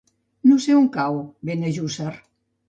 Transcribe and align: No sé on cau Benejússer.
No 0.51 0.55
sé 0.63 0.77
on 0.77 0.87
cau 0.95 1.19
Benejússer. 1.51 2.09